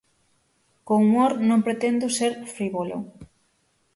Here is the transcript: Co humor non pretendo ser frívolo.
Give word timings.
Co 0.85 0.93
humor 1.03 1.31
non 1.49 1.63
pretendo 1.65 2.05
ser 2.17 2.33
frívolo. 2.55 2.97